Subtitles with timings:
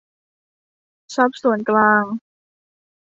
[1.15, 2.03] ทรัพย์ส่วนกลาง